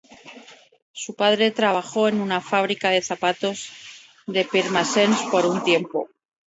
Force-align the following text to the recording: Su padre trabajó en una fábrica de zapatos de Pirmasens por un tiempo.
Su 0.93 1.13
padre 1.15 1.51
trabajó 1.51 2.07
en 2.07 2.21
una 2.21 2.41
fábrica 2.41 2.89
de 2.89 3.03
zapatos 3.03 3.69
de 4.25 4.43
Pirmasens 4.45 5.17
por 5.29 5.45
un 5.45 5.63
tiempo. 5.63 6.09